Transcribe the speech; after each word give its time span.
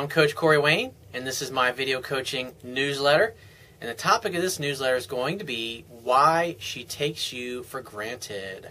I'm 0.00 0.08
Coach 0.08 0.34
Corey 0.34 0.56
Wayne, 0.56 0.92
and 1.12 1.26
this 1.26 1.42
is 1.42 1.50
my 1.50 1.72
video 1.72 2.00
coaching 2.00 2.54
newsletter. 2.62 3.34
And 3.82 3.90
the 3.90 3.94
topic 3.94 4.34
of 4.34 4.40
this 4.40 4.58
newsletter 4.58 4.96
is 4.96 5.06
going 5.06 5.40
to 5.40 5.44
be 5.44 5.84
why 5.90 6.56
she 6.58 6.84
takes 6.84 7.34
you 7.34 7.64
for 7.64 7.82
granted. 7.82 8.70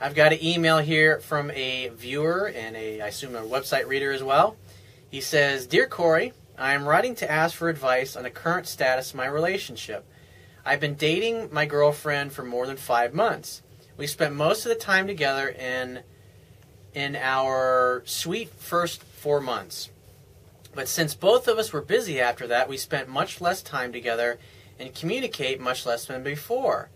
I've 0.00 0.14
got 0.14 0.32
an 0.32 0.42
email 0.42 0.78
here 0.78 1.20
from 1.20 1.50
a 1.50 1.88
viewer 1.88 2.46
and 2.46 2.74
a, 2.76 3.02
I 3.02 3.08
assume, 3.08 3.36
a 3.36 3.42
website 3.42 3.86
reader 3.86 4.10
as 4.10 4.22
well. 4.22 4.56
He 5.10 5.20
says, 5.20 5.66
Dear 5.66 5.86
Corey, 5.86 6.32
I 6.56 6.72
am 6.72 6.88
writing 6.88 7.14
to 7.16 7.30
ask 7.30 7.54
for 7.54 7.68
advice 7.68 8.16
on 8.16 8.22
the 8.22 8.30
current 8.30 8.66
status 8.66 9.10
of 9.10 9.16
my 9.16 9.26
relationship. 9.26 10.06
I've 10.64 10.80
been 10.80 10.94
dating 10.94 11.50
my 11.52 11.66
girlfriend 11.66 12.32
for 12.32 12.42
more 12.42 12.66
than 12.66 12.78
five 12.78 13.12
months. 13.12 13.60
We 13.98 14.06
spent 14.06 14.34
most 14.34 14.64
of 14.64 14.70
the 14.70 14.76
time 14.76 15.06
together 15.06 15.46
in 15.46 16.00
in 16.94 17.16
our 17.16 18.02
sweet 18.06 18.48
first 18.48 19.02
four 19.02 19.42
months. 19.42 19.90
But 20.74 20.88
since 20.88 21.14
both 21.14 21.48
of 21.48 21.58
us 21.58 21.72
were 21.72 21.80
busy 21.80 22.20
after 22.20 22.46
that, 22.48 22.68
we 22.68 22.76
spent 22.76 23.08
much 23.08 23.40
less 23.40 23.62
time 23.62 23.92
together 23.92 24.38
and 24.78 24.94
communicate 24.94 25.60
much 25.60 25.86
less 25.86 26.04
than 26.04 26.22
before. 26.22 26.88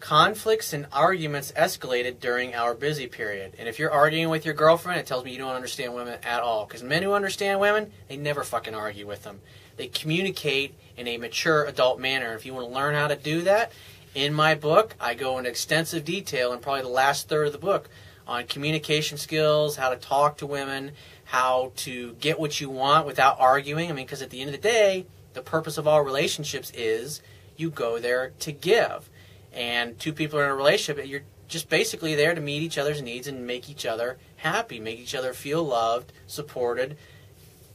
Conflicts 0.00 0.72
and 0.72 0.86
arguments 0.92 1.52
escalated 1.52 2.20
during 2.20 2.54
our 2.54 2.72
busy 2.72 3.06
period. 3.08 3.54
And 3.58 3.68
if 3.68 3.78
you're 3.78 3.90
arguing 3.90 4.28
with 4.28 4.44
your 4.44 4.54
girlfriend, 4.54 5.00
it 5.00 5.06
tells 5.06 5.24
me 5.24 5.32
you 5.32 5.38
don't 5.38 5.56
understand 5.56 5.94
women 5.94 6.18
at 6.22 6.40
all. 6.40 6.66
Because 6.66 6.82
men 6.82 7.02
who 7.02 7.12
understand 7.12 7.60
women, 7.60 7.92
they 8.08 8.16
never 8.16 8.44
fucking 8.44 8.74
argue 8.74 9.06
with 9.06 9.24
them. 9.24 9.40
They 9.76 9.88
communicate 9.88 10.74
in 10.96 11.08
a 11.08 11.18
mature 11.18 11.64
adult 11.64 11.98
manner. 11.98 12.34
If 12.34 12.46
you 12.46 12.54
want 12.54 12.68
to 12.68 12.74
learn 12.74 12.94
how 12.94 13.08
to 13.08 13.16
do 13.16 13.42
that, 13.42 13.72
in 14.14 14.32
my 14.32 14.54
book, 14.54 14.94
I 15.00 15.14
go 15.14 15.38
into 15.38 15.50
extensive 15.50 16.04
detail 16.04 16.52
in 16.52 16.60
probably 16.60 16.82
the 16.82 16.88
last 16.88 17.28
third 17.28 17.48
of 17.48 17.52
the 17.52 17.58
book 17.58 17.88
on 18.26 18.46
communication 18.46 19.16
skills, 19.16 19.76
how 19.76 19.88
to 19.88 19.96
talk 19.96 20.36
to 20.38 20.46
women, 20.46 20.92
how 21.28 21.72
to 21.76 22.14
get 22.14 22.40
what 22.40 22.58
you 22.58 22.70
want 22.70 23.06
without 23.06 23.38
arguing. 23.38 23.90
I 23.90 23.92
mean, 23.92 24.06
because 24.06 24.22
at 24.22 24.30
the 24.30 24.40
end 24.40 24.48
of 24.48 24.56
the 24.56 24.66
day, 24.66 25.04
the 25.34 25.42
purpose 25.42 25.76
of 25.76 25.86
all 25.86 26.00
relationships 26.00 26.70
is 26.70 27.20
you 27.54 27.68
go 27.68 27.98
there 27.98 28.32
to 28.38 28.50
give. 28.50 29.10
And 29.52 29.98
two 29.98 30.14
people 30.14 30.38
are 30.38 30.44
in 30.44 30.50
a 30.50 30.54
relationship, 30.54 31.06
you're 31.06 31.24
just 31.46 31.68
basically 31.68 32.14
there 32.14 32.34
to 32.34 32.40
meet 32.40 32.62
each 32.62 32.78
other's 32.78 33.02
needs 33.02 33.26
and 33.26 33.46
make 33.46 33.68
each 33.68 33.84
other 33.84 34.16
happy, 34.36 34.80
make 34.80 34.98
each 34.98 35.14
other 35.14 35.34
feel 35.34 35.62
loved, 35.62 36.14
supported, 36.26 36.96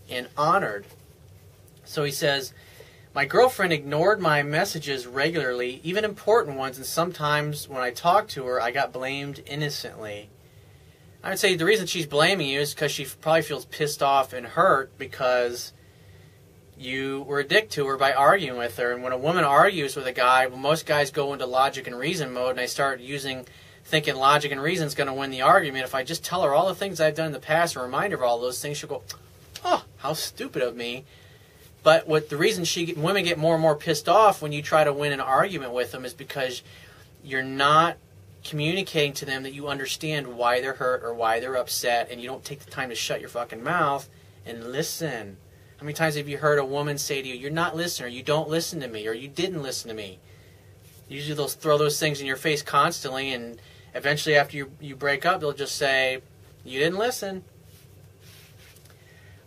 and 0.10 0.30
honored. 0.36 0.88
So 1.86 2.04
he 2.04 2.12
says, 2.12 2.54
My 3.14 3.26
girlfriend 3.26 3.72
ignored 3.72 4.20
my 4.20 4.42
messages 4.42 5.06
regularly, 5.06 5.80
even 5.84 6.06
important 6.06 6.58
ones, 6.58 6.78
and 6.78 6.88
sometimes 6.88 7.70
when 7.70 7.84
I 7.84 7.92
talked 7.92 8.32
to 8.32 8.46
her, 8.46 8.60
I 8.60 8.72
got 8.72 8.92
blamed 8.92 9.44
innocently. 9.46 10.30
I 11.24 11.30
would 11.30 11.40
say 11.40 11.56
the 11.56 11.66
reason 11.66 11.88
she's 11.88 12.06
blaming 12.06 12.50
you 12.50 12.60
is 12.60 12.74
because 12.74 12.92
she 12.92 13.06
probably 13.06 13.44
feels 13.44 13.66
pissed 13.66 14.04
off 14.04 14.34
and 14.34 14.46
hurt 14.46 14.98
because 14.98 15.72
you 16.78 17.22
were 17.22 17.40
a 17.40 17.46
dick 17.46 17.70
to 17.72 17.88
her 17.88 17.96
by 17.96 18.12
arguing 18.12 18.58
with 18.58 18.76
her. 18.78 18.92
And 18.92 19.02
when 19.02 19.14
a 19.14 19.18
woman 19.18 19.46
argues 19.46 19.96
with 19.96 20.06
a 20.06 20.12
guy, 20.12 20.48
well, 20.48 20.58
most 20.58 20.86
guys 20.86 21.12
go 21.12 21.32
into 21.32 21.46
logic 21.46 21.88
and 21.88 21.98
reason 21.98 22.34
mode 22.34 22.52
and 22.52 22.60
they 22.60 22.68
start 22.68 23.00
using 23.00 23.46
thinking 23.86 24.16
logic 24.16 24.52
and 24.52 24.62
reason 24.62 24.86
is 24.86 24.96
going 24.96 25.08
to 25.08 25.14
win 25.14 25.32
the 25.32 25.42
argument. 25.42 25.86
If 25.86 25.96
I 25.96 26.04
just 26.04 26.26
tell 26.26 26.44
her 26.44 26.54
all 26.54 26.68
the 26.68 26.76
things 26.76 27.00
I've 27.00 27.16
done 27.16 27.28
in 27.28 27.32
the 27.32 27.40
past 27.40 27.78
and 27.78 27.86
remind 27.86 28.12
her 28.12 28.18
of 28.18 28.24
all 28.24 28.42
those 28.42 28.62
things, 28.62 28.78
she'll 28.78 28.90
go, 28.90 29.04
"Oh, 29.64 29.86
how 29.98 30.14
stupid 30.14 30.62
of 30.62 30.76
me." 30.76 31.06
But 31.84 32.08
what 32.08 32.30
the 32.30 32.38
reason 32.38 32.66
she 32.66 32.94
women 32.94 33.24
get 33.24 33.38
more 33.38 33.56
and 33.56 33.62
more 33.62 33.76
pissed 33.76 34.10
off 34.10 34.42
when 34.42 34.52
you 34.52 34.62
try 34.62 34.84
to 34.84 34.92
win 34.92 35.14
an 35.14 35.22
argument 35.22 35.74
with 35.74 35.92
them 35.92 36.04
is 36.04 36.14
because 36.14 36.64
you're 37.24 37.44
not 37.44 37.98
communicating 38.44 39.14
to 39.14 39.26
them 39.26 39.44
that 39.44 39.54
you 39.54 39.68
understand 39.68 40.36
why 40.36 40.60
they're 40.60 40.74
hurt 40.74 41.04
or 41.04 41.14
why 41.14 41.40
they're 41.40 41.56
upset, 41.56 42.10
and 42.12 42.22
you 42.22 42.28
don't 42.28 42.44
take 42.44 42.60
the 42.60 42.72
time 42.72 42.90
to 42.90 42.96
shut 42.96 43.20
your 43.20 43.30
fucking 43.30 43.64
mouth 43.64 44.10
and 44.46 44.72
listen. 44.72 45.38
How 45.78 45.86
many 45.86 45.94
times 45.94 46.16
have 46.16 46.28
you 46.28 46.38
heard 46.38 46.60
a 46.60 46.66
woman 46.66 46.98
say 46.98 47.22
to 47.22 47.28
you, 47.28 47.36
"You're 47.36 47.52
not 47.52 47.76
listening," 47.76 48.08
or 48.08 48.16
"You 48.16 48.24
don't 48.24 48.50
listen 48.50 48.80
to 48.82 48.88
me," 48.88 49.08
or 49.08 49.14
"You 49.14 49.28
didn't 49.28 49.64
listen 49.64 49.88
to 49.90 49.96
me"? 49.96 50.20
Usually, 51.08 51.36
they'll 51.36 51.48
throw 51.48 51.78
those 51.78 52.00
things 52.00 52.22
in 52.22 52.28
your 52.28 52.38
face 52.38 52.62
constantly, 52.62 53.34
and 53.34 53.60
eventually, 53.94 54.36
after 54.36 54.58
you 54.58 54.72
you 54.80 54.96
break 54.96 55.26
up, 55.26 55.42
they'll 55.42 55.54
just 55.54 55.76
say, 55.76 56.22
"You 56.64 56.80
didn't 56.80 57.00
listen." 57.00 57.44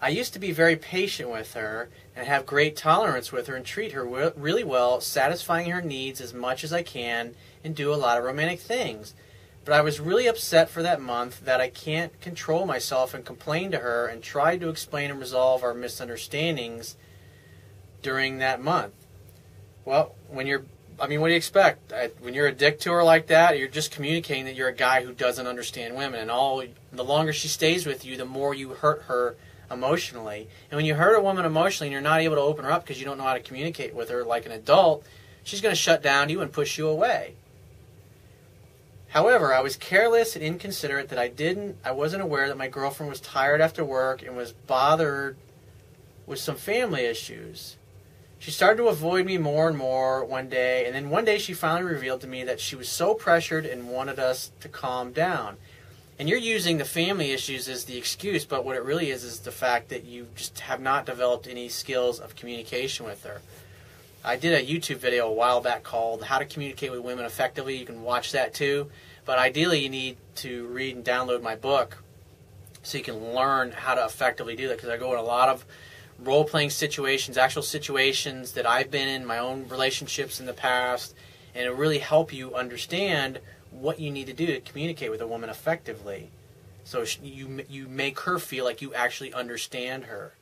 I 0.00 0.10
used 0.10 0.34
to 0.34 0.38
be 0.38 0.52
very 0.52 0.76
patient 0.76 1.30
with 1.30 1.54
her 1.54 1.88
and 2.14 2.26
have 2.26 2.44
great 2.44 2.76
tolerance 2.76 3.32
with 3.32 3.46
her 3.46 3.56
and 3.56 3.64
treat 3.64 3.92
her 3.92 4.04
really 4.04 4.62
well, 4.62 5.00
satisfying 5.00 5.70
her 5.70 5.80
needs 5.80 6.20
as 6.20 6.34
much 6.34 6.62
as 6.62 6.72
I 6.72 6.82
can 6.82 7.34
and 7.66 7.74
do 7.74 7.92
a 7.92 7.96
lot 7.96 8.16
of 8.16 8.24
romantic 8.24 8.60
things. 8.60 9.14
But 9.64 9.74
I 9.74 9.80
was 9.80 9.98
really 9.98 10.28
upset 10.28 10.70
for 10.70 10.82
that 10.84 11.00
month 11.00 11.44
that 11.44 11.60
I 11.60 11.68
can't 11.68 12.18
control 12.20 12.64
myself 12.66 13.12
and 13.12 13.24
complain 13.24 13.72
to 13.72 13.78
her 13.78 14.06
and 14.06 14.22
tried 14.22 14.60
to 14.60 14.68
explain 14.68 15.10
and 15.10 15.18
resolve 15.18 15.64
our 15.64 15.74
misunderstandings 15.74 16.96
during 18.00 18.38
that 18.38 18.62
month. 18.62 18.94
Well, 19.84 20.14
when 20.28 20.46
you're, 20.46 20.64
I 21.00 21.08
mean, 21.08 21.20
what 21.20 21.26
do 21.26 21.32
you 21.32 21.36
expect? 21.36 21.92
When 22.20 22.32
you're 22.32 22.46
a 22.46 22.52
dick 22.52 22.78
to 22.80 22.92
her 22.92 23.02
like 23.02 23.26
that, 23.26 23.58
you're 23.58 23.66
just 23.66 23.90
communicating 23.90 24.44
that 24.44 24.54
you're 24.54 24.68
a 24.68 24.72
guy 24.72 25.04
who 25.04 25.12
doesn't 25.12 25.48
understand 25.48 25.96
women. 25.96 26.20
And 26.20 26.30
all, 26.30 26.62
the 26.92 27.04
longer 27.04 27.32
she 27.32 27.48
stays 27.48 27.86
with 27.86 28.04
you, 28.04 28.16
the 28.16 28.24
more 28.24 28.54
you 28.54 28.68
hurt 28.68 29.02
her 29.02 29.36
emotionally. 29.68 30.48
And 30.70 30.76
when 30.76 30.86
you 30.86 30.94
hurt 30.94 31.16
a 31.16 31.20
woman 31.20 31.44
emotionally 31.44 31.88
and 31.88 31.92
you're 31.92 32.00
not 32.00 32.20
able 32.20 32.36
to 32.36 32.40
open 32.42 32.64
her 32.64 32.70
up 32.70 32.84
because 32.84 33.00
you 33.00 33.04
don't 33.04 33.18
know 33.18 33.24
how 33.24 33.34
to 33.34 33.40
communicate 33.40 33.96
with 33.96 34.10
her 34.10 34.22
like 34.22 34.46
an 34.46 34.52
adult, 34.52 35.04
she's 35.42 35.60
going 35.60 35.74
to 35.74 35.80
shut 35.80 36.04
down 36.04 36.28
you 36.28 36.40
and 36.40 36.52
push 36.52 36.78
you 36.78 36.86
away. 36.86 37.34
However, 39.16 39.54
I 39.54 39.60
was 39.60 39.76
careless 39.76 40.36
and 40.36 40.44
inconsiderate 40.44 41.08
that 41.08 41.18
I 41.18 41.28
didn't 41.28 41.78
I 41.82 41.90
wasn't 41.92 42.22
aware 42.22 42.48
that 42.48 42.58
my 42.58 42.68
girlfriend 42.68 43.08
was 43.08 43.18
tired 43.18 43.62
after 43.62 43.82
work 43.82 44.20
and 44.20 44.36
was 44.36 44.52
bothered 44.52 45.38
with 46.26 46.38
some 46.38 46.56
family 46.56 47.06
issues. 47.06 47.78
She 48.38 48.50
started 48.50 48.76
to 48.76 48.88
avoid 48.88 49.24
me 49.24 49.38
more 49.38 49.68
and 49.68 49.78
more 49.78 50.22
one 50.22 50.50
day, 50.50 50.84
and 50.84 50.94
then 50.94 51.08
one 51.08 51.24
day 51.24 51.38
she 51.38 51.54
finally 51.54 51.90
revealed 51.90 52.20
to 52.20 52.26
me 52.26 52.44
that 52.44 52.60
she 52.60 52.76
was 52.76 52.90
so 52.90 53.14
pressured 53.14 53.64
and 53.64 53.88
wanted 53.88 54.18
us 54.18 54.52
to 54.60 54.68
calm 54.68 55.12
down. 55.12 55.56
And 56.18 56.28
you're 56.28 56.36
using 56.36 56.76
the 56.76 56.84
family 56.84 57.30
issues 57.30 57.70
as 57.70 57.86
the 57.86 57.96
excuse, 57.96 58.44
but 58.44 58.66
what 58.66 58.76
it 58.76 58.84
really 58.84 59.08
is 59.08 59.24
is 59.24 59.38
the 59.40 59.50
fact 59.50 59.88
that 59.88 60.04
you 60.04 60.26
just 60.36 60.60
have 60.60 60.82
not 60.82 61.06
developed 61.06 61.46
any 61.46 61.70
skills 61.70 62.20
of 62.20 62.36
communication 62.36 63.06
with 63.06 63.24
her. 63.24 63.40
I 64.26 64.34
did 64.34 64.54
a 64.54 64.66
YouTube 64.66 64.96
video 64.96 65.28
a 65.28 65.32
while 65.32 65.60
back 65.60 65.84
called 65.84 66.24
How 66.24 66.40
to 66.40 66.44
Communicate 66.44 66.90
with 66.90 66.98
Women 66.98 67.24
Effectively. 67.24 67.76
You 67.76 67.86
can 67.86 68.02
watch 68.02 68.32
that 68.32 68.52
too. 68.52 68.90
But 69.24 69.38
ideally, 69.38 69.78
you 69.78 69.88
need 69.88 70.16
to 70.36 70.66
read 70.66 70.96
and 70.96 71.04
download 71.04 71.42
my 71.42 71.54
book 71.54 72.02
so 72.82 72.98
you 72.98 73.04
can 73.04 73.32
learn 73.32 73.70
how 73.70 73.94
to 73.94 74.04
effectively 74.04 74.56
do 74.56 74.66
that. 74.66 74.78
Because 74.78 74.88
I 74.88 74.96
go 74.96 75.12
in 75.12 75.20
a 75.20 75.22
lot 75.22 75.48
of 75.48 75.64
role 76.18 76.42
playing 76.42 76.70
situations, 76.70 77.38
actual 77.38 77.62
situations 77.62 78.50
that 78.52 78.66
I've 78.66 78.90
been 78.90 79.06
in, 79.06 79.24
my 79.24 79.38
own 79.38 79.68
relationships 79.68 80.40
in 80.40 80.46
the 80.46 80.52
past, 80.52 81.14
and 81.54 81.64
it'll 81.64 81.76
really 81.76 82.00
help 82.00 82.32
you 82.32 82.52
understand 82.52 83.38
what 83.70 84.00
you 84.00 84.10
need 84.10 84.26
to 84.26 84.32
do 84.32 84.46
to 84.46 84.58
communicate 84.58 85.12
with 85.12 85.20
a 85.20 85.26
woman 85.28 85.50
effectively. 85.50 86.30
So 86.82 87.04
you 87.22 87.64
you 87.68 87.86
make 87.86 88.18
her 88.20 88.40
feel 88.40 88.64
like 88.64 88.82
you 88.82 88.92
actually 88.92 89.32
understand 89.32 90.06
her. 90.06 90.34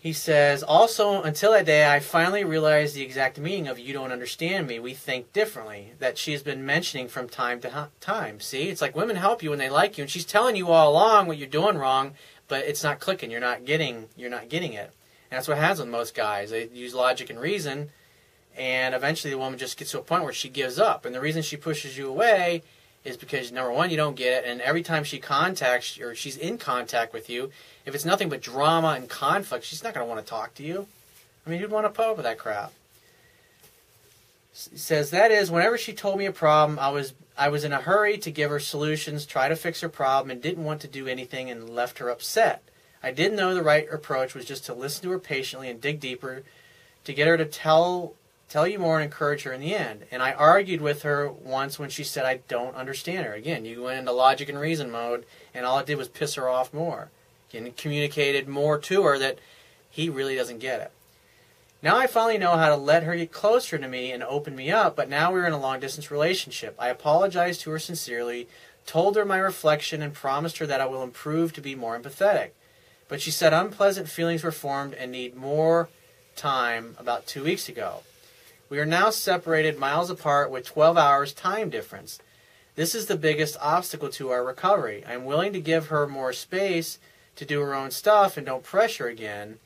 He 0.00 0.12
says, 0.12 0.62
also, 0.62 1.22
until 1.22 1.50
that 1.52 1.66
day, 1.66 1.92
I 1.92 1.98
finally 1.98 2.44
realized 2.44 2.94
the 2.94 3.02
exact 3.02 3.36
meaning 3.36 3.66
of 3.66 3.80
you 3.80 3.92
don't 3.92 4.12
understand 4.12 4.68
me. 4.68 4.78
We 4.78 4.94
think 4.94 5.32
differently. 5.32 5.94
That 5.98 6.16
she 6.16 6.30
has 6.30 6.42
been 6.44 6.64
mentioning 6.64 7.08
from 7.08 7.28
time 7.28 7.60
to 7.62 7.88
time. 8.00 8.38
See, 8.38 8.68
it's 8.68 8.80
like 8.80 8.94
women 8.94 9.16
help 9.16 9.42
you 9.42 9.50
when 9.50 9.58
they 9.58 9.68
like 9.68 9.98
you, 9.98 10.02
and 10.02 10.10
she's 10.10 10.24
telling 10.24 10.54
you 10.54 10.68
all 10.68 10.92
along 10.92 11.26
what 11.26 11.36
you're 11.36 11.48
doing 11.48 11.76
wrong, 11.76 12.14
but 12.46 12.64
it's 12.64 12.84
not 12.84 13.00
clicking. 13.00 13.32
You're 13.32 13.40
not 13.40 13.64
getting. 13.64 14.08
You're 14.16 14.30
not 14.30 14.48
getting 14.48 14.72
it. 14.72 14.92
And 15.30 15.36
that's 15.36 15.48
what 15.48 15.58
happens 15.58 15.80
with 15.80 15.88
most 15.88 16.14
guys. 16.14 16.50
They 16.50 16.68
use 16.68 16.94
logic 16.94 17.28
and 17.28 17.40
reason, 17.40 17.90
and 18.56 18.94
eventually 18.94 19.32
the 19.32 19.38
woman 19.38 19.58
just 19.58 19.76
gets 19.76 19.90
to 19.90 19.98
a 19.98 20.02
point 20.02 20.22
where 20.22 20.32
she 20.32 20.48
gives 20.48 20.78
up. 20.78 21.06
And 21.06 21.14
the 21.14 21.20
reason 21.20 21.42
she 21.42 21.56
pushes 21.56 21.98
you 21.98 22.08
away 22.08 22.62
is 23.04 23.16
because 23.16 23.52
number 23.52 23.72
one, 23.72 23.90
you 23.90 23.96
don't 23.96 24.16
get 24.16 24.44
it, 24.44 24.48
and 24.48 24.60
every 24.60 24.82
time 24.82 25.04
she 25.04 25.18
contacts 25.18 25.98
or 25.98 26.14
she's 26.14 26.36
in 26.36 26.58
contact 26.58 27.12
with 27.12 27.30
you, 27.30 27.50
if 27.86 27.94
it's 27.94 28.04
nothing 28.04 28.28
but 28.28 28.42
drama 28.42 28.88
and 28.88 29.08
conflict, 29.08 29.64
she's 29.64 29.82
not 29.82 29.94
going 29.94 30.06
to 30.06 30.12
want 30.12 30.24
to 30.24 30.28
talk 30.28 30.54
to 30.54 30.62
you. 30.62 30.86
I 31.46 31.50
mean, 31.50 31.60
who'd 31.60 31.70
want 31.70 31.86
to 31.86 31.90
put 31.90 32.06
up 32.06 32.16
with 32.16 32.24
that 32.24 32.38
crap? 32.38 32.72
He 34.70 34.76
says 34.76 35.10
that 35.10 35.30
is 35.30 35.50
whenever 35.50 35.78
she 35.78 35.92
told 35.92 36.18
me 36.18 36.26
a 36.26 36.32
problem, 36.32 36.78
I 36.78 36.90
was 36.90 37.14
I 37.36 37.48
was 37.48 37.62
in 37.62 37.72
a 37.72 37.80
hurry 37.80 38.18
to 38.18 38.30
give 38.32 38.50
her 38.50 38.58
solutions, 38.58 39.24
try 39.24 39.48
to 39.48 39.54
fix 39.54 39.80
her 39.82 39.88
problem, 39.88 40.32
and 40.32 40.42
didn't 40.42 40.64
want 40.64 40.80
to 40.80 40.88
do 40.88 41.06
anything 41.06 41.48
and 41.48 41.70
left 41.70 41.98
her 41.98 42.10
upset. 42.10 42.62
I 43.00 43.12
didn't 43.12 43.36
know 43.36 43.54
the 43.54 43.62
right 43.62 43.86
approach 43.92 44.34
was 44.34 44.44
just 44.44 44.66
to 44.66 44.74
listen 44.74 45.04
to 45.04 45.10
her 45.10 45.20
patiently 45.20 45.70
and 45.70 45.80
dig 45.80 46.00
deeper 46.00 46.42
to 47.04 47.14
get 47.14 47.28
her 47.28 47.36
to 47.36 47.44
tell 47.44 48.14
tell 48.48 48.66
you 48.66 48.78
more 48.78 48.96
and 48.96 49.04
encourage 49.04 49.42
her 49.42 49.52
in 49.52 49.60
the 49.60 49.74
end. 49.74 50.04
And 50.10 50.22
I 50.22 50.32
argued 50.32 50.80
with 50.80 51.02
her 51.02 51.30
once 51.30 51.78
when 51.78 51.90
she 51.90 52.04
said 52.04 52.24
I 52.24 52.40
don't 52.48 52.74
understand 52.74 53.26
her. 53.26 53.34
Again, 53.34 53.64
you 53.64 53.82
went 53.82 53.98
into 53.98 54.12
logic 54.12 54.48
and 54.48 54.58
reason 54.58 54.90
mode, 54.90 55.24
and 55.54 55.66
all 55.66 55.78
it 55.78 55.86
did 55.86 55.98
was 55.98 56.08
piss 56.08 56.34
her 56.34 56.48
off 56.48 56.72
more. 56.72 57.10
And 57.52 57.76
communicated 57.76 58.48
more 58.48 58.78
to 58.78 59.02
her 59.04 59.18
that 59.18 59.38
he 59.90 60.08
really 60.08 60.36
doesn't 60.36 60.58
get 60.58 60.80
it. 60.80 60.92
Now 61.82 61.96
I 61.96 62.06
finally 62.06 62.38
know 62.38 62.56
how 62.56 62.68
to 62.68 62.76
let 62.76 63.04
her 63.04 63.16
get 63.16 63.32
closer 63.32 63.78
to 63.78 63.88
me 63.88 64.10
and 64.10 64.22
open 64.22 64.56
me 64.56 64.70
up, 64.70 64.96
but 64.96 65.08
now 65.08 65.32
we're 65.32 65.46
in 65.46 65.52
a 65.52 65.60
long 65.60 65.78
distance 65.78 66.10
relationship. 66.10 66.74
I 66.78 66.88
apologized 66.88 67.60
to 67.62 67.70
her 67.70 67.78
sincerely, 67.78 68.48
told 68.84 69.14
her 69.16 69.24
my 69.24 69.38
reflection, 69.38 70.02
and 70.02 70.12
promised 70.12 70.58
her 70.58 70.66
that 70.66 70.80
I 70.80 70.86
will 70.86 71.02
improve 71.02 71.52
to 71.52 71.60
be 71.60 71.74
more 71.76 71.98
empathetic. 71.98 72.50
But 73.06 73.20
she 73.20 73.30
said 73.30 73.52
unpleasant 73.52 74.08
feelings 74.08 74.42
were 74.42 74.52
formed 74.52 74.94
and 74.94 75.12
need 75.12 75.36
more 75.36 75.88
time 76.34 76.96
about 76.98 77.26
two 77.26 77.44
weeks 77.44 77.68
ago. 77.68 78.02
We 78.70 78.78
are 78.78 78.86
now 78.86 79.10
separated 79.10 79.78
miles 79.78 80.10
apart 80.10 80.50
with 80.50 80.66
12 80.66 80.98
hours 80.98 81.32
time 81.32 81.70
difference. 81.70 82.18
This 82.74 82.94
is 82.94 83.06
the 83.06 83.16
biggest 83.16 83.56
obstacle 83.60 84.10
to 84.10 84.30
our 84.30 84.44
recovery. 84.44 85.04
I'm 85.06 85.24
willing 85.24 85.52
to 85.54 85.60
give 85.60 85.86
her 85.86 86.06
more 86.06 86.32
space 86.32 86.98
to 87.36 87.44
do 87.44 87.60
her 87.60 87.74
own 87.74 87.90
stuff 87.90 88.36
and 88.36 88.44
don't 88.44 88.62
pressure 88.62 89.06
again. 89.06 89.58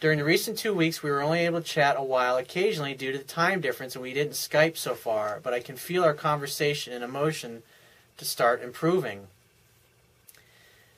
During 0.00 0.18
the 0.18 0.24
recent 0.24 0.58
two 0.58 0.74
weeks, 0.74 1.02
we 1.02 1.10
were 1.10 1.22
only 1.22 1.40
able 1.40 1.60
to 1.60 1.66
chat 1.66 1.96
a 1.96 2.02
while 2.02 2.36
occasionally 2.36 2.94
due 2.94 3.12
to 3.12 3.18
the 3.18 3.24
time 3.24 3.60
difference, 3.60 3.94
and 3.94 4.02
we 4.02 4.12
didn't 4.12 4.32
Skype 4.32 4.76
so 4.76 4.94
far, 4.94 5.40
but 5.42 5.54
I 5.54 5.60
can 5.60 5.76
feel 5.76 6.04
our 6.04 6.12
conversation 6.12 6.92
and 6.92 7.04
emotion 7.04 7.62
to 8.18 8.24
start 8.24 8.62
improving. 8.62 9.28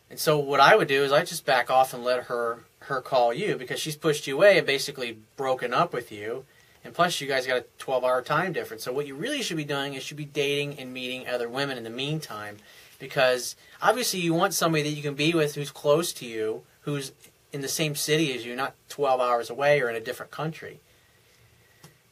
And 0.09 0.19
so 0.19 0.39
what 0.39 0.61
I 0.61 0.75
would 0.75 0.89
do 0.89 1.05
is 1.05 1.13
I 1.13 1.23
just 1.23 1.45
back 1.45 1.71
off 1.71 1.93
and 1.93 2.03
let 2.03 2.25
her 2.25 2.61
her 2.81 3.01
call 3.01 3.35
you 3.35 3.57
because 3.57 3.81
she's 3.81 3.97
pushed 3.97 4.27
you 4.27 4.37
away 4.37 4.59
and 4.59 4.67
basically 4.67 5.19
broken 5.37 5.75
up 5.75 5.93
with 5.93 6.13
you. 6.13 6.45
And 6.87 6.95
plus, 6.95 7.21
you 7.21 7.27
guys 7.27 7.49
got 7.49 7.59
a 7.59 7.65
12 7.79 8.05
hour 8.05 8.23
time 8.23 8.53
difference. 8.53 8.85
So, 8.85 8.93
what 8.93 9.09
you 9.09 9.17
really 9.17 9.43
should 9.43 9.57
be 9.57 9.65
doing 9.65 9.95
is 9.95 10.05
should 10.05 10.17
be 10.17 10.25
dating 10.25 10.79
and 10.79 10.95
meeting 10.95 11.27
other 11.27 11.49
women 11.49 11.77
in 11.77 11.83
the 11.83 11.91
meantime. 11.91 12.59
Because 13.01 13.57
obviously, 13.83 14.21
you 14.21 14.33
want 14.33 14.55
somebody 14.55 14.85
that 14.85 14.91
you 14.91 15.03
can 15.03 15.15
be 15.15 15.35
with 15.35 15.57
who's 15.57 15.73
close 15.73 16.13
to 16.15 16.25
you, 16.25 16.63
who's 16.83 17.11
in 17.53 17.61
the 17.61 17.69
same 17.69 17.97
city 17.97 18.33
as 18.35 18.47
you, 18.47 18.55
not 18.55 18.77
12 18.89 19.21
hours 19.21 19.51
away 19.51 19.81
or 19.81 19.91
in 19.91 19.97
a 19.97 20.01
different 20.01 20.31
country. 20.31 20.79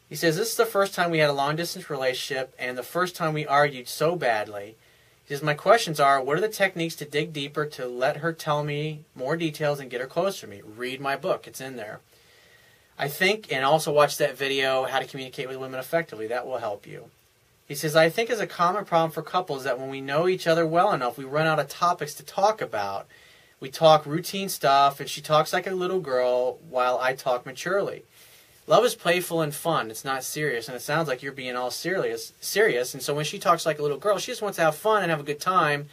He 0.09 0.17
says, 0.17 0.37
This 0.37 0.51
is 0.51 0.57
the 0.57 0.67
first 0.67 0.93
time 0.93 1.13
we 1.13 1.19
had 1.19 1.31
a 1.31 1.35
long 1.35 1.55
distance 1.55 1.89
relationship 1.89 2.53
and 2.59 2.77
the 2.77 2.83
first 2.83 3.15
time 3.15 3.33
we 3.33 3.47
argued 3.47 3.87
so 3.87 4.17
badly. 4.17 4.75
He 5.25 5.35
says, 5.35 5.43
My 5.43 5.55
questions 5.55 6.01
are 6.01 6.21
what 6.21 6.37
are 6.37 6.41
the 6.41 6.49
techniques 6.49 6.97
to 6.97 7.05
dig 7.05 7.33
deeper 7.33 7.65
to 7.67 7.87
let 7.87 8.17
her 8.17 8.33
tell 8.33 8.65
me 8.65 9.05
more 9.15 9.37
details 9.37 9.79
and 9.79 9.89
get 9.89 10.01
her 10.01 10.09
closer 10.09 10.49
to 10.49 10.53
me? 10.53 10.63
Read 10.65 11.01
my 11.01 11.15
book, 11.15 11.47
it's 11.47 11.61
in 11.61 11.77
there. 11.77 12.01
I 12.99 13.09
think, 13.09 13.53
and 13.53 13.65
also 13.65 13.93
watch 13.93 14.19
that 14.19 14.37
video, 14.37 14.85
How 14.85 15.01
to 15.01 15.07
Communicate 15.07 15.49
with 15.49 15.57
Women 15.57 15.81
Effectively. 15.81 16.29
That 16.29 16.47
will 16.47 16.59
help 16.59 16.87
you. 16.87 17.11
He 17.67 17.75
says, 17.75 17.97
I 17.97 18.11
think 18.11 18.31
is 18.31 18.41
a 18.41 18.47
common 18.47 18.85
problem 18.85 19.11
for 19.11 19.23
couples 19.23 19.65
that 19.65 19.79
when 19.79 19.89
we 19.89 20.01
know 20.01 20.29
each 20.29 20.47
other 20.47 20.67
well 20.67 20.93
enough, 20.93 21.17
we 21.17 21.25
run 21.25 21.47
out 21.47 21.59
of 21.59 21.69
topics 21.69 22.15
to 22.15 22.23
talk 22.23 22.61
about. 22.61 23.07
We 23.59 23.71
talk 23.71 24.05
routine 24.05 24.49
stuff, 24.49 25.01
and 25.01 25.09
she 25.09 25.21
talks 25.21 25.53
like 25.53 25.67
a 25.67 25.75
little 25.75 26.01
girl 26.01 26.59
while 26.69 26.99
I 26.99 27.15
talk 27.15 27.47
maturely. 27.47 28.03
Love 28.67 28.85
is 28.85 28.95
playful 28.95 29.41
and 29.41 29.55
fun. 29.55 29.91
It's 29.91 30.05
not 30.05 30.25
serious, 30.25 30.69
and 30.69 30.77
it 30.77 30.81
sounds 30.81 31.09
like 31.09 31.23
you're 31.23 31.33
being 31.33 31.57
all 31.57 31.71
serious. 31.71 32.33
Serious, 32.41 32.95
and 32.95 33.03
so 33.03 33.15
when 33.15 33.25
she 33.25 33.39
talks 33.39 33.67
like 33.67 33.79
a 33.79 33.83
little 33.83 33.99
girl, 33.99 34.19
she 34.19 34.33
just 34.33 34.43
wants 34.43 34.57
to 34.57 34.63
have 34.63 34.77
fun 34.77 35.03
and 35.03 35.11
have 35.11 35.21
a 35.21 35.25
good 35.25 35.41
time. 35.41 35.89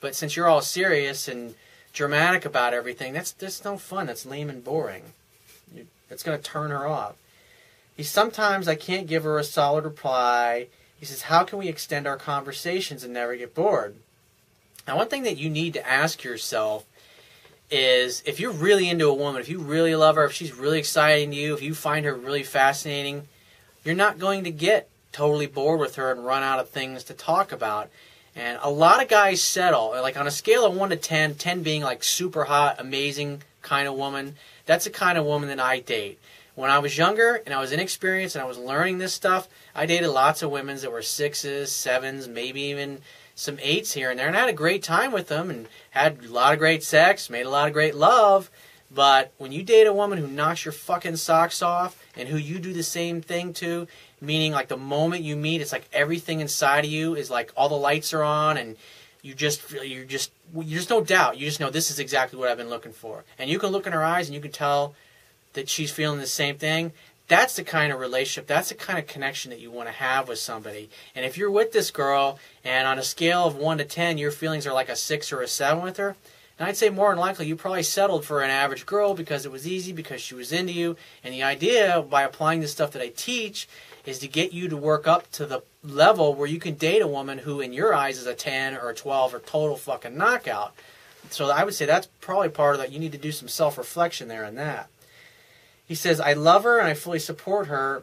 But 0.00 0.14
since 0.14 0.36
you're 0.36 0.48
all 0.48 0.60
serious 0.60 1.28
and 1.28 1.54
dramatic 1.92 2.44
about 2.44 2.74
everything, 2.74 3.12
that's 3.12 3.32
that's 3.32 3.64
no 3.64 3.78
fun. 3.78 4.06
That's 4.06 4.26
lame 4.26 4.50
and 4.50 4.62
boring. 4.62 5.02
It's 6.10 6.22
going 6.22 6.38
to 6.38 6.44
turn 6.44 6.70
her 6.70 6.86
off. 6.86 7.16
He 7.96 8.02
sometimes 8.02 8.68
I 8.68 8.74
can't 8.74 9.06
give 9.06 9.24
her 9.24 9.38
a 9.38 9.44
solid 9.44 9.84
reply. 9.84 10.68
He 10.98 11.06
says, 11.06 11.22
How 11.22 11.44
can 11.44 11.58
we 11.58 11.68
extend 11.68 12.06
our 12.06 12.16
conversations 12.16 13.02
and 13.02 13.14
never 13.14 13.36
get 13.36 13.54
bored? 13.54 13.96
Now, 14.86 14.96
one 14.96 15.08
thing 15.08 15.24
that 15.24 15.38
you 15.38 15.50
need 15.50 15.74
to 15.74 15.88
ask 15.88 16.22
yourself 16.22 16.84
is 17.70 18.22
if 18.24 18.38
you're 18.38 18.52
really 18.52 18.88
into 18.88 19.08
a 19.08 19.14
woman, 19.14 19.40
if 19.40 19.48
you 19.48 19.58
really 19.58 19.96
love 19.96 20.16
her, 20.16 20.24
if 20.24 20.32
she's 20.32 20.54
really 20.54 20.78
exciting 20.78 21.30
to 21.30 21.36
you, 21.36 21.54
if 21.54 21.62
you 21.62 21.74
find 21.74 22.06
her 22.06 22.14
really 22.14 22.44
fascinating, 22.44 23.26
you're 23.84 23.94
not 23.94 24.18
going 24.18 24.44
to 24.44 24.50
get 24.50 24.88
totally 25.10 25.46
bored 25.46 25.80
with 25.80 25.96
her 25.96 26.12
and 26.12 26.24
run 26.24 26.42
out 26.42 26.60
of 26.60 26.68
things 26.68 27.02
to 27.04 27.14
talk 27.14 27.50
about. 27.50 27.90
And 28.36 28.58
a 28.62 28.70
lot 28.70 29.02
of 29.02 29.08
guys 29.08 29.42
settle, 29.42 29.90
like 29.90 30.16
on 30.16 30.26
a 30.26 30.30
scale 30.30 30.66
of 30.66 30.76
1 30.76 30.90
to 30.90 30.96
10, 30.96 31.36
10 31.36 31.62
being 31.62 31.82
like 31.82 32.04
super 32.04 32.44
hot, 32.44 32.76
amazing 32.78 33.42
kind 33.66 33.88
of 33.88 33.94
woman, 33.94 34.36
that's 34.64 34.84
the 34.84 34.90
kind 34.90 35.18
of 35.18 35.26
woman 35.26 35.48
that 35.48 35.60
I 35.60 35.80
date. 35.80 36.18
When 36.54 36.70
I 36.70 36.78
was 36.78 36.96
younger 36.96 37.42
and 37.44 37.52
I 37.52 37.60
was 37.60 37.72
inexperienced 37.72 38.34
and 38.36 38.42
I 38.42 38.48
was 38.48 38.56
learning 38.56 38.96
this 38.96 39.12
stuff, 39.12 39.48
I 39.74 39.84
dated 39.84 40.08
lots 40.08 40.42
of 40.42 40.50
women 40.50 40.78
that 40.78 40.92
were 40.92 41.02
sixes, 41.02 41.70
sevens, 41.70 42.28
maybe 42.28 42.62
even 42.62 43.00
some 43.34 43.58
eights 43.60 43.92
here 43.92 44.10
and 44.10 44.18
there, 44.18 44.28
and 44.28 44.36
I 44.36 44.40
had 44.40 44.48
a 44.48 44.54
great 44.54 44.82
time 44.82 45.12
with 45.12 45.28
them 45.28 45.50
and 45.50 45.68
had 45.90 46.24
a 46.24 46.28
lot 46.28 46.54
of 46.54 46.58
great 46.58 46.82
sex, 46.82 47.28
made 47.28 47.44
a 47.44 47.50
lot 47.50 47.66
of 47.66 47.74
great 47.74 47.94
love. 47.94 48.50
But 48.90 49.32
when 49.36 49.52
you 49.52 49.62
date 49.62 49.86
a 49.86 49.92
woman 49.92 50.18
who 50.18 50.28
knocks 50.28 50.64
your 50.64 50.72
fucking 50.72 51.16
socks 51.16 51.60
off 51.60 52.02
and 52.16 52.28
who 52.28 52.38
you 52.38 52.58
do 52.58 52.72
the 52.72 52.82
same 52.82 53.20
thing 53.20 53.52
to, 53.54 53.88
meaning 54.22 54.52
like 54.52 54.68
the 54.68 54.76
moment 54.78 55.24
you 55.24 55.36
meet, 55.36 55.60
it's 55.60 55.72
like 55.72 55.88
everything 55.92 56.40
inside 56.40 56.84
of 56.86 56.90
you 56.90 57.14
is 57.14 57.28
like 57.28 57.52
all 57.56 57.68
the 57.68 57.74
lights 57.74 58.14
are 58.14 58.22
on 58.22 58.56
and 58.56 58.76
you 59.22 59.34
just 59.34 59.72
you 59.72 60.04
just 60.04 60.32
you 60.54 60.76
just 60.76 60.90
no 60.90 61.00
doubt 61.00 61.38
you 61.38 61.46
just 61.46 61.60
know 61.60 61.70
this 61.70 61.90
is 61.90 61.98
exactly 61.98 62.38
what 62.38 62.48
I've 62.48 62.58
been 62.58 62.68
looking 62.68 62.92
for, 62.92 63.24
and 63.38 63.50
you 63.50 63.58
can 63.58 63.70
look 63.70 63.86
in 63.86 63.92
her 63.92 64.04
eyes 64.04 64.28
and 64.28 64.34
you 64.34 64.40
can 64.40 64.52
tell 64.52 64.94
that 65.54 65.68
she's 65.68 65.90
feeling 65.90 66.20
the 66.20 66.26
same 66.26 66.56
thing. 66.56 66.92
That's 67.28 67.56
the 67.56 67.64
kind 67.64 67.92
of 67.92 67.98
relationship, 67.98 68.46
that's 68.46 68.68
the 68.68 68.76
kind 68.76 69.00
of 69.00 69.08
connection 69.08 69.50
that 69.50 69.58
you 69.58 69.72
want 69.72 69.88
to 69.88 69.94
have 69.94 70.28
with 70.28 70.38
somebody. 70.38 70.88
And 71.14 71.24
if 71.24 71.36
you're 71.36 71.50
with 71.50 71.72
this 71.72 71.90
girl 71.90 72.38
and 72.62 72.86
on 72.86 73.00
a 73.00 73.02
scale 73.02 73.46
of 73.46 73.56
1 73.56 73.78
to 73.78 73.84
10, 73.84 74.16
your 74.16 74.30
feelings 74.30 74.64
are 74.64 74.72
like 74.72 74.88
a 74.88 74.94
6 74.94 75.32
or 75.32 75.42
a 75.42 75.48
7 75.48 75.82
with 75.82 75.96
her, 75.96 76.14
and 76.58 76.68
I'd 76.68 76.76
say 76.76 76.88
more 76.88 77.10
than 77.10 77.18
likely 77.18 77.46
you 77.46 77.56
probably 77.56 77.82
settled 77.82 78.24
for 78.24 78.42
an 78.42 78.50
average 78.50 78.86
girl 78.86 79.12
because 79.12 79.44
it 79.44 79.52
was 79.52 79.66
easy, 79.66 79.92
because 79.92 80.20
she 80.20 80.34
was 80.34 80.52
into 80.52 80.72
you. 80.72 80.96
And 81.22 81.34
the 81.34 81.42
idea 81.42 82.00
by 82.00 82.22
applying 82.22 82.60
the 82.60 82.68
stuff 82.68 82.92
that 82.92 83.02
I 83.02 83.08
teach 83.08 83.68
is 84.06 84.20
to 84.20 84.28
get 84.28 84.52
you 84.52 84.68
to 84.68 84.76
work 84.76 85.06
up 85.06 85.30
to 85.32 85.44
the 85.44 85.62
level 85.88 86.34
where 86.34 86.48
you 86.48 86.58
can 86.58 86.74
date 86.74 87.02
a 87.02 87.08
woman 87.08 87.38
who, 87.38 87.60
in 87.60 87.72
your 87.72 87.94
eyes, 87.94 88.18
is 88.18 88.26
a 88.26 88.34
10 88.34 88.74
or 88.74 88.90
a 88.90 88.94
12 88.94 89.34
or 89.34 89.38
total 89.40 89.76
fucking 89.76 90.16
knockout. 90.16 90.74
So 91.30 91.50
I 91.50 91.64
would 91.64 91.74
say 91.74 91.86
that's 91.86 92.08
probably 92.20 92.48
part 92.48 92.74
of 92.74 92.80
that. 92.80 92.92
You 92.92 92.98
need 92.98 93.12
to 93.12 93.18
do 93.18 93.32
some 93.32 93.48
self 93.48 93.78
reflection 93.78 94.28
there 94.28 94.44
in 94.44 94.54
that. 94.56 94.88
He 95.86 95.94
says, 95.94 96.20
I 96.20 96.32
love 96.32 96.64
her 96.64 96.78
and 96.78 96.88
I 96.88 96.94
fully 96.94 97.18
support 97.18 97.68
her 97.68 98.02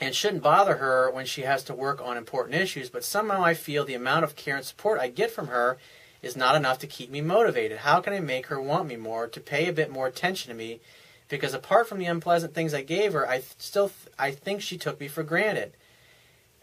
and 0.00 0.14
shouldn't 0.14 0.42
bother 0.42 0.76
her 0.76 1.10
when 1.10 1.26
she 1.26 1.42
has 1.42 1.62
to 1.64 1.74
work 1.74 2.00
on 2.00 2.16
important 2.16 2.60
issues, 2.60 2.90
but 2.90 3.04
somehow 3.04 3.42
I 3.42 3.54
feel 3.54 3.84
the 3.84 3.94
amount 3.94 4.24
of 4.24 4.36
care 4.36 4.56
and 4.56 4.64
support 4.64 5.00
I 5.00 5.08
get 5.08 5.30
from 5.30 5.48
her 5.48 5.78
is 6.22 6.36
not 6.36 6.56
enough 6.56 6.78
to 6.80 6.86
keep 6.86 7.10
me 7.10 7.20
motivated. 7.20 7.78
How 7.78 8.00
can 8.00 8.12
I 8.12 8.20
make 8.20 8.46
her 8.46 8.60
want 8.60 8.88
me 8.88 8.96
more, 8.96 9.26
to 9.28 9.40
pay 9.40 9.68
a 9.68 9.72
bit 9.72 9.90
more 9.90 10.06
attention 10.06 10.50
to 10.50 10.56
me? 10.56 10.80
Because 11.28 11.54
apart 11.54 11.88
from 11.88 11.98
the 11.98 12.06
unpleasant 12.06 12.54
things 12.54 12.74
I 12.74 12.82
gave 12.82 13.12
her, 13.12 13.28
I 13.28 13.42
still 13.58 13.90
I 14.18 14.30
think 14.30 14.62
she 14.62 14.78
took 14.78 15.00
me 15.00 15.08
for 15.08 15.22
granted 15.22 15.72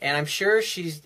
and 0.01 0.17
I'm 0.17 0.25
sure 0.25 0.61
she's 0.61 1.01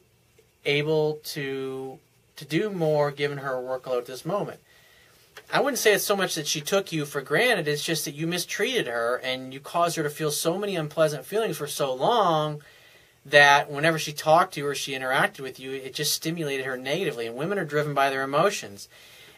able 0.65 1.19
to 1.23 1.99
to 2.37 2.45
do 2.45 2.69
more 2.69 3.11
given 3.11 3.37
her 3.39 3.53
workload 3.53 3.99
at 3.99 4.05
this 4.05 4.25
moment. 4.25 4.59
I 5.51 5.61
wouldn't 5.61 5.77
say 5.77 5.93
it's 5.93 6.03
so 6.03 6.17
much 6.17 6.35
that 6.35 6.47
she 6.47 6.59
took 6.59 6.91
you 6.91 7.05
for 7.05 7.21
granted, 7.21 7.67
it's 7.67 7.83
just 7.83 8.05
that 8.05 8.15
you 8.15 8.27
mistreated 8.27 8.87
her 8.87 9.17
and 9.23 9.53
you 9.53 9.59
caused 9.59 9.95
her 9.95 10.03
to 10.03 10.09
feel 10.09 10.31
so 10.31 10.57
many 10.57 10.75
unpleasant 10.75 11.25
feelings 11.25 11.57
for 11.57 11.67
so 11.67 11.93
long 11.93 12.61
that 13.25 13.71
whenever 13.71 13.97
she 13.97 14.11
talked 14.11 14.53
to 14.53 14.61
you 14.61 14.67
or 14.67 14.75
she 14.75 14.93
interacted 14.93 15.39
with 15.39 15.59
you, 15.59 15.71
it 15.71 15.93
just 15.93 16.13
stimulated 16.13 16.65
her 16.65 16.77
negatively. 16.77 17.25
And 17.25 17.35
women 17.35 17.57
are 17.57 17.65
driven 17.65 17.93
by 17.93 18.09
their 18.09 18.23
emotions. 18.23 18.87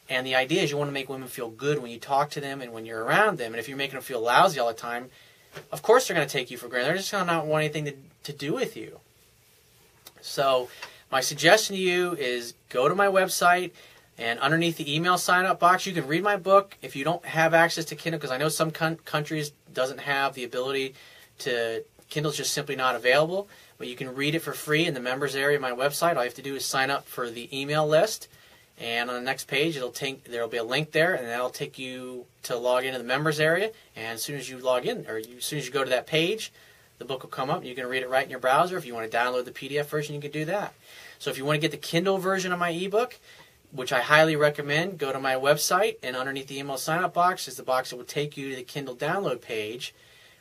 And 0.10 0.26
the 0.26 0.36
idea 0.36 0.64
is 0.64 0.72
you 0.72 0.78
want 0.78 0.90
to 0.90 0.94
make 0.94 1.10
women 1.10 1.28
feel 1.28 1.50
good 1.50 1.80
when 1.80 1.92
you 1.92 2.00
talk 2.00 2.30
to 2.32 2.42
them 2.42 2.62
and 2.62 2.74
when 2.74 2.86
you're 2.86 3.04
around 3.04 3.38
them. 3.38 3.54
And 3.54 3.60
if 3.60 3.68
you're 3.68 3.78
making 3.78 3.96
them 3.96 4.04
feel 4.04 4.22
lousy 4.22 4.60
all 4.60 4.68
the 4.68 4.74
time, 4.74 5.10
of 5.72 5.82
course 5.82 6.08
they're 6.08 6.16
going 6.16 6.28
to 6.28 6.32
take 6.32 6.52
you 6.52 6.58
for 6.58 6.68
granted. 6.68 6.90
They're 6.90 6.98
just 6.98 7.12
going 7.12 7.26
to 7.26 7.32
not 7.32 7.46
want 7.46 7.64
anything 7.64 7.86
to, 7.86 7.94
to 8.24 8.34
do 8.34 8.54
with 8.54 8.76
you. 8.76 9.00
So, 10.28 10.70
my 11.12 11.22
suggestion 11.22 11.76
to 11.76 11.82
you 11.82 12.14
is 12.16 12.54
go 12.70 12.90
to 12.90 12.96
my 12.96 13.08
website 13.08 13.72
and 14.18 14.40
underneath 14.40 14.78
the 14.78 14.94
email 14.94 15.18
sign 15.18 15.46
up 15.46 15.60
box, 15.60 15.86
you 15.86 15.94
can 15.94 16.08
read 16.08 16.24
my 16.24 16.38
book. 16.38 16.76
If 16.82 16.96
you 16.96 17.04
don't 17.04 17.24
have 17.26 17.54
access 17.54 17.86
to 17.86 17.96
Kindle, 17.96 18.20
because 18.20 18.32
I 18.32 18.38
know 18.38 18.50
some 18.50 18.72
con- 18.72 18.98
countries 18.98 19.52
doesn't 19.74 20.00
have 20.00 20.34
the 20.34 20.44
ability 20.44 20.96
to, 21.40 21.84
Kindle's 22.10 22.36
just 22.36 22.54
simply 22.54 22.76
not 22.76 22.96
available, 22.96 23.48
but 23.78 23.88
you 23.88 23.96
can 23.96 24.16
read 24.16 24.34
it 24.34 24.40
for 24.40 24.54
free 24.54 24.86
in 24.86 24.96
the 24.96 25.00
members 25.00 25.36
area 25.36 25.58
of 25.58 25.62
my 25.62 25.72
website. 25.72 26.16
All 26.16 26.24
you 26.24 26.30
have 26.30 26.34
to 26.34 26.42
do 26.42 26.56
is 26.56 26.66
sign 26.66 26.90
up 26.90 27.06
for 27.06 27.30
the 27.30 27.48
email 27.58 27.88
list. 27.88 28.28
And 28.80 29.10
on 29.10 29.16
the 29.16 29.22
next 29.22 29.48
page, 29.48 29.76
it'll 29.76 29.92
take 29.92 30.24
there'll 30.26 30.48
be 30.48 30.58
a 30.58 30.64
link 30.64 30.92
there, 30.92 31.16
and 31.16 31.28
that'll 31.28 31.50
take 31.50 31.80
you 31.80 32.26
to 32.44 32.56
log 32.56 32.86
into 32.86 33.00
the 33.00 33.04
members 33.04 33.40
area. 33.40 33.72
And 33.96 34.14
as 34.14 34.24
soon 34.24 34.36
as 34.36 34.50
you 34.50 34.60
log 34.60 34.86
in, 34.86 35.08
or 35.08 35.18
you, 35.18 35.38
as 35.38 35.46
soon 35.46 35.58
as 35.58 35.66
you 35.66 35.72
go 35.72 35.84
to 35.84 35.90
that 35.90 36.06
page, 36.06 36.52
the 36.98 37.06
book 37.06 37.24
will 37.24 37.30
come 37.30 37.50
up. 37.50 37.64
You 37.64 37.76
can 37.76 37.88
read 37.88 38.04
it 38.04 38.10
right 38.10 38.24
in 38.24 38.30
your 38.30 38.40
browser. 38.40 38.78
If 38.78 38.86
you 38.86 38.94
want 38.94 39.10
to 39.10 39.18
download 39.18 39.46
the 39.46 39.52
PDF 39.52 39.86
version, 39.86 40.16
you 40.16 40.22
can 40.22 40.32
do 40.32 40.46
that. 40.46 40.74
So 41.20 41.30
if 41.30 41.38
you 41.38 41.46
want 41.46 41.58
to 41.58 41.62
get 41.62 41.72
the 41.72 41.78
Kindle 41.78 42.18
version 42.18 42.52
of 42.52 42.60
my 42.60 42.70
ebook, 42.70 43.20
which 43.72 43.92
I 43.92 44.02
highly 44.02 44.36
recommend, 44.36 44.98
go 44.98 45.12
to 45.12 45.20
my 45.20 45.36
website 45.36 45.98
and 46.02 46.16
underneath 46.16 46.48
the 46.48 46.60
email 46.60 46.78
sign 46.78 47.04
up 47.04 47.14
box 47.14 47.48
is 47.48 47.58
the 47.58 47.64
box 47.64 47.90
that 47.90 47.98
will 47.98 48.06
take 48.06 48.38
you 48.38 48.50
to 48.50 48.56
the 48.56 48.64
Kindle 48.64 48.96
download 48.96 49.42
page. 49.42 49.94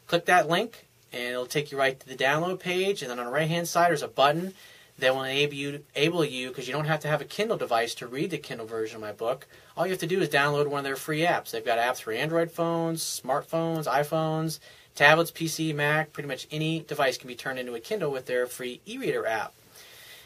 Click 0.07 0.27
that 0.27 0.49
link 0.49 0.87
and 1.13 1.23
it'll 1.23 1.47
take 1.47 1.73
you 1.73 1.79
right 1.79 1.99
to 1.99 2.09
the 2.09 2.15
download 2.15 2.61
page. 2.61 3.03
And 3.03 3.11
then 3.11 3.19
on 3.19 3.27
the 3.27 3.33
right 3.33 3.49
hand 3.49 3.69
side, 3.69 3.91
there's 3.91 4.03
a 4.03 4.09
button 4.09 4.55
that 4.99 5.15
will 5.15 5.25
enable 5.25 5.55
you, 5.55 5.83
you, 6.25 6.49
because 6.49 6.67
you 6.67 6.73
don't 6.73 6.87
have 6.87 7.01
to 7.01 7.09
have 7.09 7.21
a 7.21 7.25
Kindle 7.25 7.57
device 7.57 7.95
to 7.97 8.07
read 8.07 8.31
the 8.31 8.39
Kindle 8.39 8.67
version 8.67 8.97
of 8.97 9.03
my 9.03 9.13
book. 9.13 9.47
All 9.77 9.87
you 9.87 9.93
have 9.93 10.01
to 10.01 10.07
do 10.07 10.21
is 10.21 10.29
download 10.29 10.69
one 10.69 10.79
of 10.79 10.85
their 10.85 10.97
free 10.97 11.21
apps. 11.21 11.51
They've 11.51 11.65
got 11.65 11.79
apps 11.79 12.01
for 12.01 12.13
Android 12.13 12.51
phones, 12.51 13.03
smartphones, 13.03 13.85
iPhones, 13.85 14.59
Tablets, 14.97 15.31
PC, 15.31 15.75
Mac, 15.75 16.13
pretty 16.13 16.27
much 16.27 16.49
any 16.51 16.81
device 16.81 17.19
can 17.19 17.29
be 17.29 17.35
turned 17.35 17.59
into 17.59 17.75
a 17.75 17.81
Kindle 17.81 18.11
with 18.11 18.27
their 18.27 18.47
free 18.47 18.81
e-reader 18.87 19.27
app. 19.27 19.55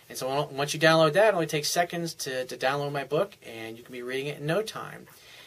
And 0.09 0.17
so 0.17 0.49
once 0.51 0.73
you 0.73 0.81
download 0.81 1.13
that, 1.13 1.29
it 1.29 1.35
only 1.35 1.47
takes 1.47 1.69
seconds 1.69 2.15
to, 2.15 2.45
to 2.47 2.57
download 2.57 2.93
my 2.93 3.05
book, 3.05 3.37
and 3.47 3.77
you 3.77 3.85
can 3.85 3.93
be 3.93 4.03
reading 4.03 4.27
it 4.27 4.39
in 4.39 4.47
no 4.47 4.63
time. 4.63 5.07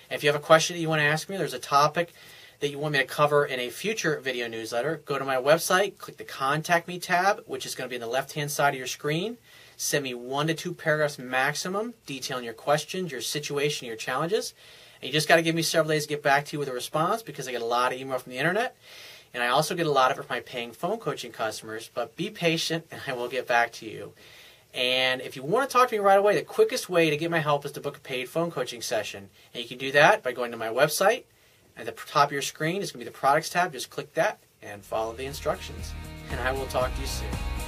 And 0.09 0.17
if 0.17 0.23
you 0.23 0.29
have 0.31 0.39
a 0.39 0.43
question 0.43 0.75
that 0.75 0.81
you 0.81 0.89
want 0.89 0.99
to 0.99 1.05
ask 1.05 1.29
me, 1.29 1.37
there's 1.37 1.53
a 1.53 1.59
topic 1.59 2.13
that 2.59 2.69
you 2.69 2.79
want 2.79 2.93
me 2.93 2.99
to 2.99 3.05
cover 3.05 3.45
in 3.45 3.59
a 3.59 3.69
future 3.69 4.19
video 4.19 4.47
newsletter, 4.47 5.01
go 5.05 5.17
to 5.17 5.25
my 5.25 5.35
website, 5.35 5.97
click 5.97 6.17
the 6.17 6.23
Contact 6.23 6.87
Me 6.87 6.99
tab, 6.99 7.43
which 7.45 7.65
is 7.65 7.75
going 7.75 7.89
to 7.89 7.89
be 7.89 8.01
on 8.01 8.07
the 8.07 8.13
left 8.13 8.33
hand 8.33 8.51
side 8.51 8.73
of 8.73 8.77
your 8.77 8.87
screen. 8.87 9.37
Send 9.75 10.03
me 10.03 10.13
one 10.13 10.47
to 10.47 10.53
two 10.53 10.73
paragraphs 10.73 11.19
maximum 11.19 11.93
detailing 12.05 12.45
your 12.45 12.53
questions, 12.53 13.11
your 13.11 13.19
situation, 13.19 13.87
your 13.87 13.97
challenges. 13.97 14.53
And 15.01 15.07
you 15.07 15.11
just 15.11 15.27
got 15.27 15.35
to 15.35 15.41
give 15.41 15.55
me 15.55 15.61
several 15.61 15.89
days 15.89 16.03
to 16.03 16.09
get 16.09 16.23
back 16.23 16.45
to 16.45 16.53
you 16.53 16.59
with 16.59 16.69
a 16.69 16.73
response 16.73 17.21
because 17.21 17.49
I 17.49 17.51
get 17.51 17.61
a 17.61 17.65
lot 17.65 17.91
of 17.91 17.99
email 17.99 18.17
from 18.17 18.31
the 18.31 18.37
internet. 18.37 18.77
And 19.33 19.41
I 19.43 19.47
also 19.47 19.75
get 19.75 19.87
a 19.87 19.91
lot 19.91 20.11
of 20.11 20.17
it 20.17 20.25
from 20.25 20.35
my 20.35 20.41
paying 20.41 20.71
phone 20.71 20.99
coaching 20.99 21.31
customers. 21.31 21.89
But 21.93 22.15
be 22.15 22.29
patient 22.29 22.85
and 22.91 23.01
I 23.07 23.13
will 23.13 23.27
get 23.27 23.47
back 23.47 23.71
to 23.73 23.85
you. 23.85 24.13
And 24.73 25.21
if 25.21 25.35
you 25.35 25.43
want 25.43 25.69
to 25.69 25.73
talk 25.73 25.89
to 25.89 25.95
me 25.95 25.99
right 25.99 26.17
away, 26.17 26.35
the 26.35 26.41
quickest 26.41 26.89
way 26.89 27.09
to 27.09 27.17
get 27.17 27.29
my 27.29 27.39
help 27.39 27.65
is 27.65 27.71
to 27.73 27.81
book 27.81 27.97
a 27.97 27.99
paid 27.99 28.27
phone 28.29 28.49
coaching 28.49 28.81
session. 28.81 29.29
And 29.53 29.61
you 29.61 29.69
can 29.69 29.77
do 29.77 29.91
that 29.91 30.23
by 30.23 30.31
going 30.31 30.51
to 30.51 30.57
my 30.57 30.69
website. 30.69 31.23
At 31.77 31.85
the 31.85 31.91
top 31.91 32.29
of 32.29 32.31
your 32.31 32.41
screen 32.41 32.81
is 32.81 32.91
going 32.91 33.05
to 33.05 33.09
be 33.09 33.11
the 33.11 33.17
products 33.17 33.49
tab. 33.49 33.71
Just 33.71 33.89
click 33.89 34.13
that 34.13 34.39
and 34.61 34.83
follow 34.83 35.13
the 35.13 35.25
instructions. 35.25 35.93
And 36.31 36.39
I 36.39 36.51
will 36.51 36.67
talk 36.67 36.93
to 36.93 37.01
you 37.01 37.07
soon. 37.07 37.62